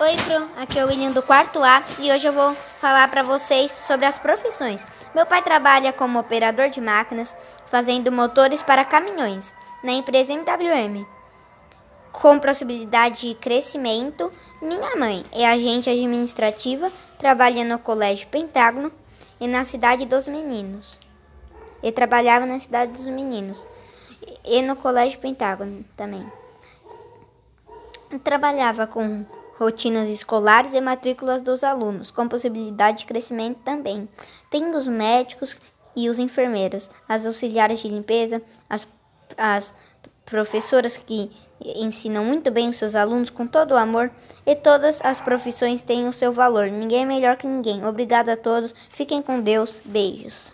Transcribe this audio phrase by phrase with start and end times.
[0.00, 0.48] Oi, Pro.
[0.62, 4.06] Aqui é o William do quarto A e hoje eu vou falar para vocês sobre
[4.06, 4.80] as profissões.
[5.12, 7.34] Meu pai trabalha como operador de máquinas,
[7.66, 11.04] fazendo motores para caminhões na empresa MWM,
[12.12, 14.32] com possibilidade de crescimento.
[14.62, 18.92] Minha mãe é agente administrativa, trabalha no Colégio Pentágono
[19.40, 20.96] e na Cidade dos Meninos.
[21.82, 23.66] E trabalhava na Cidade dos Meninos
[24.44, 26.24] e no Colégio Pentágono também.
[28.22, 29.26] Trabalhava com
[29.58, 34.08] rotinas escolares e matrículas dos alunos, com possibilidade de crescimento também.
[34.50, 35.56] Tem os médicos
[35.96, 38.40] e os enfermeiros, as auxiliares de limpeza,
[38.70, 38.86] as,
[39.36, 39.74] as
[40.24, 44.12] professoras que ensinam muito bem os seus alunos com todo o amor
[44.46, 46.68] e todas as profissões têm o seu valor.
[46.68, 47.84] Ninguém é melhor que ninguém.
[47.84, 48.72] Obrigado a todos.
[48.90, 49.80] Fiquem com Deus.
[49.84, 50.46] Beijos.